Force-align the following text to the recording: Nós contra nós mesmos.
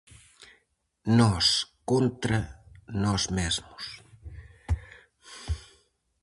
Nós 1.19 1.45
contra 1.89 2.39
nós 3.03 3.23
mesmos. 3.37 3.83